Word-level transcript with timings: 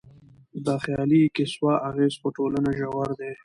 د 0.65 0.67
خيالي 0.83 1.21
کيسو 1.35 1.67
اغېز 1.89 2.13
په 2.21 2.27
ټولنه 2.37 2.69
ژور 2.79 3.09
دی. 3.19 3.31